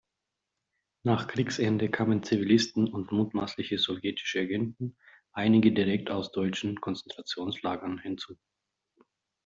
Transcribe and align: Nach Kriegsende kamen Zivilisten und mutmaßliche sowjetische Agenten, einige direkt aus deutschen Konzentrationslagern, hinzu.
Nach 1.03 1.27
Kriegsende 1.27 1.87
kamen 1.91 2.23
Zivilisten 2.23 2.87
und 2.91 3.11
mutmaßliche 3.11 3.77
sowjetische 3.77 4.39
Agenten, 4.39 4.97
einige 5.31 5.71
direkt 5.71 6.09
aus 6.09 6.31
deutschen 6.31 6.81
Konzentrationslagern, 6.81 7.99
hinzu. 7.99 8.33